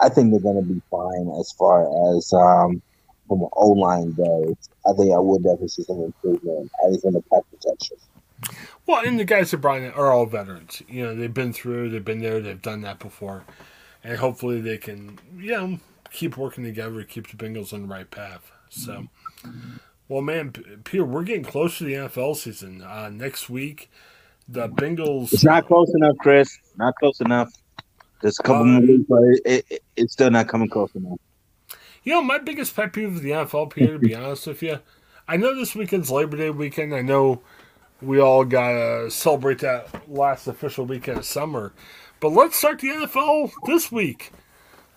I 0.06 0.10
think 0.10 0.32
they're 0.32 0.42
gonna 0.42 0.66
be 0.66 0.82
fine 0.92 1.32
as 1.40 1.52
far 1.54 1.84
as 2.16 2.34
um, 2.34 2.82
from 3.28 3.42
an 3.42 3.50
O 3.54 3.70
line 3.70 4.12
goes. 4.14 4.56
I 4.86 4.94
think 4.98 5.14
I 5.14 5.20
would 5.20 5.44
definitely 5.44 5.70
see 5.70 5.84
some 5.84 6.02
improvement, 6.02 6.70
at 6.84 6.92
least 6.92 7.06
in 7.06 7.14
the 7.14 7.22
pass 7.22 7.44
protection. 7.50 7.98
Well, 8.88 9.06
and 9.06 9.20
the 9.20 9.24
guys 9.24 9.52
that 9.52 9.58
brought 9.58 9.82
in 9.82 9.92
are 9.92 10.12
all 10.12 10.26
veterans. 10.26 10.82
You 10.90 11.04
know, 11.04 11.16
they've 11.16 11.34
been 11.34 11.54
through, 11.54 11.92
they've 11.92 12.04
been 12.04 12.22
there, 12.22 12.42
they've 12.42 12.62
done 12.62 12.82
that 12.82 12.98
before 12.98 13.46
and 14.04 14.18
hopefully 14.18 14.62
they 14.62 14.78
can, 14.78 15.20
you 15.38 15.52
know, 15.52 15.80
keep 16.12 16.38
working 16.38 16.64
together, 16.64 17.04
keep 17.04 17.30
the 17.30 17.38
Bengals 17.38 17.74
on 17.74 17.84
the 17.84 17.88
right 17.88 18.10
path. 18.10 18.52
So, 18.70 19.08
well, 20.08 20.22
man, 20.22 20.52
Peter, 20.84 21.06
we're 21.06 21.24
getting 21.24 21.44
close 21.44 21.78
to 21.78 21.84
the 21.84 21.94
NFL 21.94 22.36
season. 22.38 22.82
Uh, 22.82 23.10
next 23.10 23.50
week, 23.50 23.90
the 24.48 24.70
Bengals. 24.70 25.34
It's 25.34 25.44
not 25.44 25.68
close 25.68 25.92
enough, 25.94 26.18
Chris. 26.20 26.58
Not 26.78 26.96
close 26.96 27.20
enough. 27.22 27.54
There's 28.22 28.40
a 28.40 28.44
couple 28.44 28.62
uh, 28.62 28.66
more 28.66 28.82
weeks, 28.82 29.06
but 29.08 29.24
it, 29.24 29.66
it, 29.70 29.84
it's 29.96 30.14
still 30.14 30.30
not 30.30 30.48
coming 30.48 30.70
close 30.70 30.94
enough. 30.96 31.20
You 32.04 32.14
know, 32.14 32.22
my 32.22 32.40
biggest 32.40 32.76
pet 32.76 32.94
peeve 32.94 33.16
of 33.16 33.22
the 33.22 33.32
NFL, 33.32 33.74
Peter, 33.74 33.94
to 33.94 34.00
be 34.00 34.16
honest 34.16 34.48
with 34.48 34.64
you, 34.64 34.80
I 35.28 35.38
know 35.38 35.54
this 35.56 35.76
weekend's 35.76 36.10
Labor 36.10 36.38
Day 36.38 36.50
weekend. 36.50 36.96
I 36.96 37.02
know 37.02 37.42
we 38.02 38.20
all 38.20 38.44
got 38.44 38.72
to 38.72 39.12
celebrate 39.12 39.60
that 39.60 40.10
last 40.10 40.48
official 40.48 40.86
weekend 40.86 41.20
of 41.20 41.26
summer. 41.26 41.74
But 42.22 42.34
let's 42.34 42.56
start 42.56 42.80
the 42.80 42.88
NFL 42.88 43.52
this 43.66 43.92
week. 43.92 44.32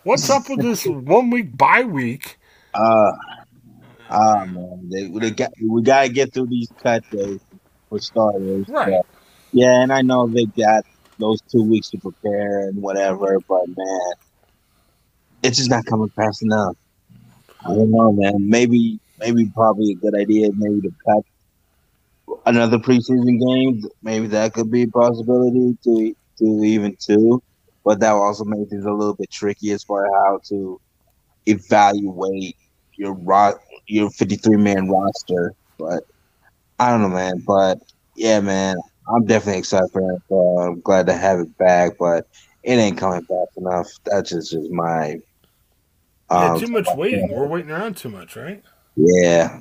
What's 0.03 0.29
up 0.29 0.43
with 0.51 0.61
this 0.61 0.85
one 0.87 1.31
week 1.31 1.57
bye 1.57 1.83
week? 1.83 2.37
Uh, 2.75 3.13
ah, 4.11 4.45
man, 4.45 4.91
they, 4.91 5.09
they 5.09 5.31
got, 5.31 5.53
we 5.59 5.81
got 5.81 6.03
to 6.03 6.09
get 6.11 6.35
through 6.35 6.49
these 6.49 6.69
cut 6.83 7.03
days 7.11 7.41
for 7.89 7.99
starters. 7.99 8.69
Right. 8.69 8.93
Yeah. 8.93 9.01
yeah, 9.53 9.83
and 9.83 9.91
I 9.91 10.03
know 10.03 10.27
they 10.27 10.45
got 10.45 10.85
those 11.19 11.41
two 11.51 11.63
weeks 11.63 11.89
to 11.91 11.99
prepare 11.99 12.69
and 12.69 12.83
whatever, 12.83 13.41
but 13.49 13.69
man, 13.69 14.13
it's 15.43 15.57
just 15.57 15.71
not 15.71 15.87
coming 15.87 16.11
fast 16.11 16.43
enough. 16.43 16.77
I 17.65 17.69
don't 17.69 17.91
know, 17.91 18.13
man. 18.13 18.51
Maybe, 18.51 19.01
maybe 19.19 19.51
probably 19.55 19.93
a 19.93 19.95
good 19.95 20.15
idea, 20.15 20.51
maybe 20.55 20.83
to 20.83 20.95
cut 21.07 21.25
another 22.45 22.77
preseason 22.77 23.41
game. 23.41 23.83
Maybe 24.03 24.27
that 24.27 24.53
could 24.53 24.71
be 24.71 24.83
a 24.83 24.89
possibility 24.89 25.79
to 25.85 26.15
to 26.39 26.45
even 26.65 26.97
two, 27.01 27.43
but 27.85 28.01
that 28.01 28.13
also 28.13 28.45
makes 28.45 28.73
it 28.73 28.85
a 28.85 28.95
little 28.95 29.15
bit 29.15 29.31
tricky 29.31 29.71
as 29.73 29.83
far 29.83 30.07
as 30.07 30.13
how 30.13 30.41
to 30.49 30.81
evaluate 31.47 32.57
your 32.97 33.15
ro- 33.15 33.59
your 33.87 34.11
53 34.11 34.57
man 34.57 34.89
roster. 34.89 35.53
But 35.79 36.03
I 36.79 36.91
don't 36.91 37.03
know, 37.03 37.09
man. 37.09 37.43
But 37.47 37.79
yeah, 38.17 38.41
man, 38.41 38.77
I'm 39.09 39.25
definitely 39.27 39.59
excited 39.59 39.89
for 39.93 40.13
it. 40.13 40.23
Uh, 40.31 40.71
I'm 40.71 40.81
glad 40.81 41.07
to 41.07 41.15
have 41.15 41.41
it 41.41 41.57
back, 41.59 41.93
but 41.99 42.27
it 42.63 42.77
ain't 42.77 42.99
coming 42.99 43.21
back 43.23 43.49
enough. 43.57 43.89
That's 44.05 44.31
just, 44.31 44.53
just 44.53 44.71
my. 44.71 45.17
Um, 46.31 46.55
yeah, 46.55 46.55
too 46.55 46.69
much 46.69 46.89
waiting. 46.95 47.31
We're 47.31 47.47
waiting 47.47 47.71
around 47.71 47.97
too 47.97 48.09
much, 48.09 48.37
right? 48.37 48.63
Yeah. 48.97 49.59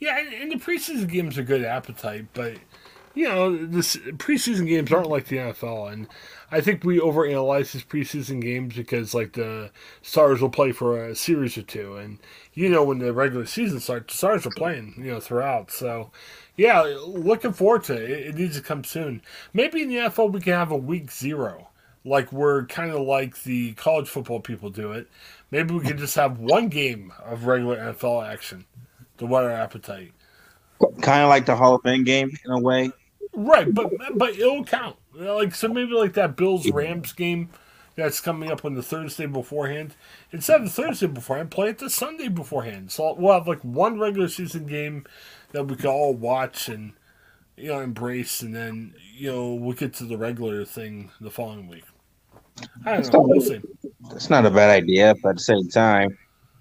Yeah, 0.00 0.18
and 0.40 0.52
the 0.52 0.56
preseason 0.56 1.08
games 1.08 1.38
are 1.38 1.42
good 1.42 1.64
appetite, 1.64 2.26
but 2.34 2.54
you 3.16 3.26
know, 3.26 3.56
this 3.56 3.96
preseason 3.96 4.68
games 4.68 4.92
aren't 4.92 5.08
like 5.08 5.24
the 5.24 5.38
NFL, 5.38 5.90
and 5.90 6.06
I 6.52 6.60
think 6.60 6.84
we 6.84 7.00
overanalyze 7.00 7.72
these 7.72 7.82
preseason 7.82 8.42
games 8.42 8.76
because 8.76 9.14
like 9.14 9.32
the 9.32 9.70
Stars 10.02 10.42
will 10.42 10.50
play 10.50 10.70
for 10.72 11.02
a 11.02 11.16
series 11.16 11.56
or 11.56 11.62
two, 11.62 11.96
and 11.96 12.18
you 12.52 12.68
know 12.68 12.84
when 12.84 12.98
the 12.98 13.14
regular 13.14 13.46
season 13.46 13.80
starts, 13.80 14.12
the 14.12 14.18
Stars 14.18 14.46
are 14.46 14.50
playing 14.50 14.94
you 14.98 15.12
know 15.12 15.20
throughout. 15.20 15.70
So, 15.70 16.10
yeah, 16.58 16.82
looking 17.06 17.54
forward 17.54 17.84
to 17.84 17.94
it. 17.94 18.10
It, 18.10 18.34
needs 18.34 18.56
to 18.56 18.62
come 18.62 18.84
soon. 18.84 19.22
Maybe 19.54 19.80
in 19.80 19.88
the 19.88 19.96
NFL 19.96 20.32
we 20.32 20.42
can 20.42 20.52
have 20.52 20.70
a 20.70 20.76
week 20.76 21.10
zero, 21.10 21.68
like 22.04 22.30
we're 22.30 22.66
kind 22.66 22.90
of 22.90 23.00
like 23.00 23.44
the 23.44 23.72
college 23.72 24.10
football 24.10 24.40
people 24.40 24.68
do 24.68 24.92
it. 24.92 25.08
Maybe 25.50 25.72
we 25.72 25.80
can 25.80 25.96
just 25.96 26.16
have 26.16 26.38
one 26.38 26.68
game 26.68 27.14
of 27.24 27.46
regular 27.46 27.78
NFL 27.78 28.28
action 28.28 28.66
to 29.16 29.24
whet 29.24 29.44
our 29.44 29.50
appetite. 29.50 30.12
Kind 31.00 31.22
of 31.22 31.30
like 31.30 31.46
the 31.46 31.56
Hall 31.56 31.76
of 31.76 31.82
Fame 31.82 32.04
game 32.04 32.36
in 32.44 32.50
a 32.50 32.60
way. 32.60 32.92
Right, 33.36 33.72
but 33.72 33.92
but 34.14 34.30
it'll 34.30 34.64
count. 34.64 34.96
Like 35.14 35.54
so, 35.54 35.68
maybe 35.68 35.92
like 35.92 36.14
that 36.14 36.36
Bills 36.36 36.70
Rams 36.70 37.12
game 37.12 37.50
that's 37.94 38.18
coming 38.18 38.50
up 38.50 38.64
on 38.64 38.74
the 38.74 38.82
Thursday 38.82 39.26
beforehand. 39.26 39.94
Instead 40.32 40.62
of 40.62 40.66
the 40.66 40.82
Thursday 40.82 41.06
beforehand, 41.06 41.50
play 41.50 41.68
it 41.68 41.78
the 41.78 41.90
Sunday 41.90 42.28
beforehand. 42.28 42.90
So 42.90 43.14
we'll 43.14 43.34
have 43.34 43.46
like 43.46 43.60
one 43.60 43.98
regular 44.00 44.28
season 44.28 44.66
game 44.66 45.04
that 45.52 45.64
we 45.64 45.76
can 45.76 45.86
all 45.86 46.14
watch 46.14 46.68
and 46.70 46.94
you 47.58 47.68
know 47.68 47.80
embrace, 47.80 48.40
and 48.40 48.54
then 48.54 48.94
you 49.14 49.30
know 49.30 49.52
we'll 49.52 49.76
get 49.76 49.92
to 49.94 50.04
the 50.04 50.16
regular 50.16 50.64
thing 50.64 51.10
the 51.20 51.30
following 51.30 51.68
week. 51.68 51.84
I 52.86 52.96
don't 52.96 53.12
know. 53.12 53.20
We'll 53.20 53.40
see. 53.42 53.60
It's 54.12 54.30
not 54.30 54.46
a 54.46 54.50
bad 54.50 54.70
idea, 54.70 55.14
but 55.22 55.30
at 55.30 55.36
the 55.36 55.42
same 55.42 55.68
time, 55.68 56.16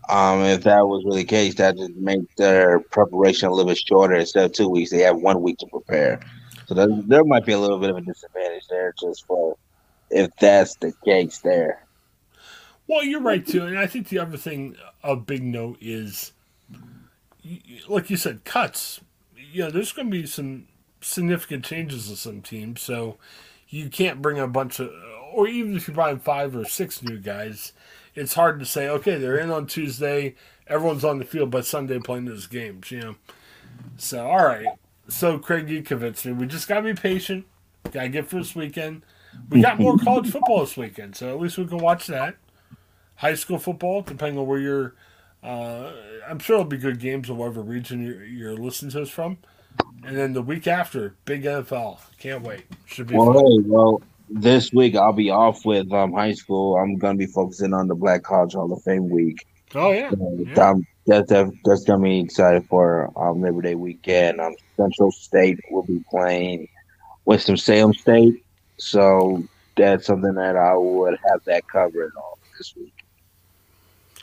um, 0.10 0.42
if 0.42 0.64
that 0.64 0.86
was 0.86 1.06
really 1.06 1.22
the 1.22 1.28
case, 1.28 1.56
that 1.56 1.78
just 1.78 1.96
make 1.96 2.36
their 2.36 2.80
preparation 2.80 3.48
a 3.48 3.52
little 3.52 3.70
bit 3.70 3.78
shorter. 3.78 4.16
Instead 4.16 4.46
of 4.46 4.52
two 4.52 4.68
weeks, 4.68 4.92
they 4.92 5.00
have 5.00 5.16
one 5.16 5.42
week 5.42 5.58
to 5.60 5.68
prepare. 5.68 6.20
So 6.68 6.74
there, 6.74 6.88
there 6.88 7.24
might 7.24 7.46
be 7.46 7.54
a 7.54 7.60
little 7.60 7.80
bit 7.80 7.90
of 7.90 7.98
a 7.98 8.02
disadvantage 8.02 8.68
there 8.68 8.94
just 9.00 9.26
for 9.26 9.58
if 10.10 10.32
that's 10.40 10.76
the 10.76 10.94
case 11.04 11.40
there. 11.40 11.86
Well, 12.88 13.04
you're 13.04 13.22
right 13.22 13.46
too, 13.46 13.66
and 13.66 13.78
I 13.80 13.88
think 13.88 14.10
the 14.10 14.20
other 14.20 14.38
thing 14.38 14.76
of 15.04 15.26
big 15.26 15.44
note 15.44 15.78
is, 15.82 16.34
like 17.88 18.10
you 18.10 18.18
said, 18.18 18.44
cuts. 18.46 19.02
Yeah, 19.52 19.70
there's 19.70 19.92
going 19.92 20.12
to 20.12 20.12
be 20.12 20.28
some 20.28 20.68
significant 21.02 21.66
changes 21.66 22.10
to 22.10 22.16
some 22.16 22.42
teams, 22.42 22.82
so 22.82 23.18
you 23.70 23.90
can't 23.90 24.22
bring 24.22 24.38
a 24.38 24.48
bunch 24.48 24.80
of, 24.80 24.92
or 25.34 25.48
even 25.48 25.76
if 25.76 25.88
you 25.88 25.94
bring 25.94 26.20
five 26.20 26.56
or 26.56 26.66
six 26.66 27.02
new 27.02 27.18
guys, 27.18 27.74
it's 28.14 28.36
hard 28.36 28.60
to 28.60 28.66
say. 28.66 28.88
Okay, 28.88 29.18
they're 29.18 29.40
in 29.40 29.52
on 29.52 29.66
Tuesday. 29.66 30.36
Everyone's 30.68 31.06
on 31.06 31.20
the 31.20 31.26
field 31.26 31.50
by 31.50 31.62
Sunday 31.62 32.00
playing 32.00 32.26
those 32.26 32.48
games. 32.48 32.92
You 32.92 33.00
know, 33.00 33.16
so 33.98 34.28
all 34.28 34.46
right. 34.46 34.68
So, 35.08 35.38
Craig, 35.38 35.70
you 35.70 35.82
convinced 35.82 36.26
me. 36.26 36.34
We 36.34 36.48
just 36.48 36.68
got 36.68 36.78
to 36.78 36.82
be 36.82 36.94
patient. 36.94 37.46
Got 37.92 38.04
to 38.04 38.10
get 38.10 38.28
for 38.28 38.38
this 38.38 38.56
weekend. 38.56 39.04
We 39.50 39.62
got 39.62 39.80
more 39.80 39.98
college 39.98 40.32
football 40.32 40.62
this 40.62 40.78
weekend, 40.78 41.16
so 41.16 41.30
at 41.30 41.40
least 41.40 41.58
we 41.58 41.66
can 41.66 41.78
watch 41.78 42.08
that. 42.08 42.36
High 43.16 43.36
school 43.36 43.60
football, 43.60 44.02
depending 44.02 44.40
on 44.40 44.48
where 44.48 44.60
you're. 44.60 44.96
Uh, 45.44 45.92
I'm 46.28 46.40
sure 46.40 46.56
it'll 46.56 46.66
be 46.66 46.78
good 46.78 47.00
games 47.00 47.30
in 47.30 47.38
whatever 47.38 47.62
region 47.62 48.04
you're, 48.04 48.26
you're, 48.26 48.58
listening 48.58 48.92
to 48.92 49.04
us 49.04 49.10
from. 49.10 49.38
And 50.04 50.18
then 50.18 50.34
the 50.34 50.42
week 50.42 50.68
after, 50.68 51.16
big 51.26 51.44
NFL. 51.44 52.00
Can't 52.18 52.42
wait. 52.42 52.64
Should 52.86 53.08
be 53.08 53.16
well, 53.16 53.34
fun. 53.34 53.46
Hey, 53.46 53.70
well, 53.70 54.02
this 54.30 54.74
week 54.74 54.96
I'll 54.96 55.14
be 55.14 55.30
off 55.30 55.64
with 55.64 55.92
um, 55.92 56.14
high 56.14 56.34
school. 56.34 56.78
I'm 56.78 56.98
going 56.98 57.14
to 57.14 57.18
be 57.18 57.32
focusing 57.32 57.74
on 57.74 57.88
the 57.88 57.94
Black 57.94 58.24
College 58.24 58.54
Hall 58.54 58.72
of 58.74 58.82
Fame 58.82 59.10
week. 59.10 59.46
Oh, 59.76 59.92
yeah. 59.92 60.10
So, 60.10 60.38
yeah. 60.40 60.70
Um, 60.70 60.88
that's 61.06 61.32
that's 61.64 61.84
gonna 61.84 62.04
be 62.04 62.20
excited 62.20 62.66
for 62.68 63.12
um, 63.16 63.42
Labor 63.42 63.62
Day 63.62 63.76
weekend. 63.76 64.42
Um, 64.42 64.56
Central 64.76 65.12
State 65.12 65.60
will 65.70 65.84
be 65.84 66.04
playing 66.10 66.68
Winston-Salem 67.26 67.94
State, 67.94 68.44
so 68.78 69.44
that's 69.76 70.08
something 70.08 70.34
that 70.36 70.56
I 70.56 70.76
would 70.76 71.18
have 71.30 71.44
that 71.46 71.68
covered 71.68 72.12
on 72.16 72.38
this 72.58 72.76
week. 72.76 72.94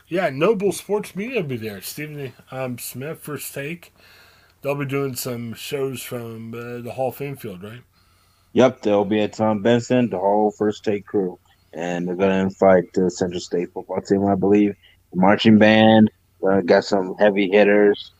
Yeah, 0.08 0.30
Noble 0.30 0.72
Sports 0.72 1.16
Media 1.16 1.40
will 1.40 1.48
be 1.48 1.56
there. 1.56 1.80
Stephen 1.80 2.32
um, 2.50 2.78
Smith, 2.78 3.20
First 3.20 3.54
Take. 3.54 3.94
They'll 4.60 4.74
be 4.74 4.84
doing 4.84 5.16
some 5.16 5.54
shows 5.54 6.02
from 6.02 6.54
uh, 6.54 6.82
the 6.82 6.92
Hall 6.92 7.08
of 7.08 7.16
Fame 7.16 7.36
field, 7.36 7.62
right? 7.62 7.82
Yep, 8.52 8.82
they'll 8.82 9.04
be 9.04 9.20
at 9.20 9.32
Tom 9.32 9.62
Benson, 9.62 10.10
the 10.10 10.18
whole 10.18 10.50
First 10.50 10.84
Take 10.84 11.06
crew, 11.06 11.38
and 11.72 12.06
they're 12.06 12.14
going 12.14 12.30
to 12.30 12.36
invite 12.36 12.92
the 12.92 13.10
Central 13.10 13.40
State 13.40 13.72
football 13.72 14.00
team, 14.02 14.26
I 14.26 14.34
believe, 14.34 14.76
the 15.12 15.20
marching 15.20 15.58
band, 15.58 16.10
uh, 16.42 16.60
got 16.60 16.84
some 16.84 17.14
heavy 17.18 17.50
hitters 17.50 18.12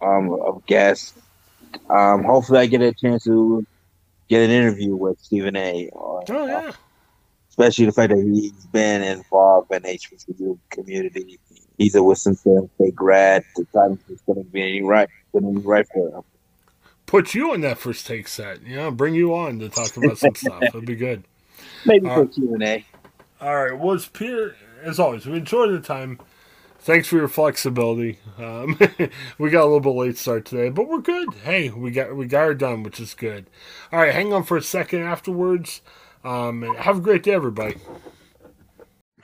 um, 0.00 0.32
of 0.32 0.64
guests. 0.66 1.14
Um, 1.90 2.24
hopefully, 2.24 2.60
I 2.60 2.66
get 2.66 2.80
a 2.80 2.92
chance 2.92 3.24
to 3.24 3.66
get 4.28 4.42
an 4.42 4.50
interview 4.50 4.94
with 4.94 5.20
Stephen 5.20 5.56
A. 5.56 5.88
Or, 5.92 6.22
oh 6.28 6.46
yeah. 6.46 6.72
especially 7.50 7.86
the 7.86 7.92
fact 7.92 8.10
that 8.10 8.22
he's 8.22 8.66
been 8.66 9.02
involved 9.02 9.72
in 9.72 9.82
HBCU 9.82 10.58
community. 10.70 11.38
He's 11.76 11.94
a 11.94 12.02
Winston-Salem 12.02 12.70
State 12.74 12.94
grad. 12.94 13.44
The 13.56 13.64
time 13.66 13.98
is 14.08 14.20
going 14.22 14.42
to 14.42 14.50
be 14.50 14.82
right, 14.82 15.08
going 15.32 15.54
to 15.54 15.60
be 15.60 15.66
right 15.66 15.86
for 15.92 16.08
him. 16.08 16.22
Put 17.06 17.34
you 17.34 17.52
on 17.52 17.62
that 17.62 17.78
first 17.78 18.06
take 18.06 18.28
set. 18.28 18.62
You 18.66 18.76
know, 18.76 18.90
bring 18.90 19.14
you 19.14 19.34
on 19.34 19.60
to 19.60 19.68
talk 19.68 19.96
about 19.96 20.18
some 20.18 20.34
stuff. 20.34 20.60
That'd 20.60 20.84
be 20.84 20.96
good. 20.96 21.24
Maybe 21.86 22.06
for 22.06 22.26
Q 22.26 22.54
and 22.54 22.62
A. 22.62 22.84
All 23.40 23.56
right. 23.56 23.78
Well, 23.78 23.94
it's 23.94 24.06
Peter. 24.06 24.56
As 24.82 25.00
always, 25.00 25.24
we 25.24 25.38
enjoyed 25.38 25.70
the 25.70 25.80
time. 25.80 26.18
Thanks 26.88 27.06
for 27.06 27.16
your 27.16 27.28
flexibility. 27.28 28.18
Um, 28.38 28.78
we 29.38 29.50
got 29.50 29.60
a 29.60 29.68
little 29.68 29.80
bit 29.80 29.90
late 29.90 30.16
start 30.16 30.46
today, 30.46 30.70
but 30.70 30.88
we're 30.88 31.02
good. 31.02 31.34
Hey, 31.44 31.68
we 31.68 31.90
got 31.90 32.16
we 32.16 32.24
got 32.24 32.46
her 32.46 32.54
done, 32.54 32.82
which 32.82 32.98
is 32.98 33.12
good. 33.12 33.44
All 33.92 34.00
right, 34.00 34.14
hang 34.14 34.32
on 34.32 34.42
for 34.42 34.56
a 34.56 34.62
second 34.62 35.02
afterwards. 35.02 35.82
Um, 36.24 36.62
have 36.78 36.96
a 36.96 37.00
great 37.02 37.24
day, 37.24 37.32
everybody. 37.32 37.76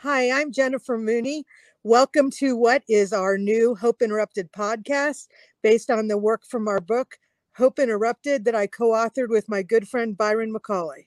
Hi, 0.00 0.30
I'm 0.30 0.52
Jennifer 0.52 0.98
Mooney. 0.98 1.46
Welcome 1.84 2.30
to 2.32 2.54
what 2.54 2.82
is 2.86 3.14
our 3.14 3.38
new 3.38 3.74
Hope 3.74 4.02
Interrupted 4.02 4.52
podcast 4.52 5.28
based 5.62 5.90
on 5.90 6.08
the 6.08 6.18
work 6.18 6.44
from 6.44 6.68
our 6.68 6.82
book, 6.82 7.16
Hope 7.56 7.78
Interrupted, 7.78 8.44
that 8.44 8.54
I 8.54 8.66
co 8.66 8.90
authored 8.90 9.30
with 9.30 9.48
my 9.48 9.62
good 9.62 9.88
friend 9.88 10.14
Byron 10.14 10.52
McCauley. 10.52 11.06